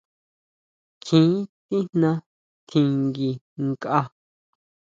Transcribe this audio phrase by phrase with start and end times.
[1.03, 1.31] Kjín
[1.67, 2.11] tijna
[2.67, 3.99] tjinguinkʼa.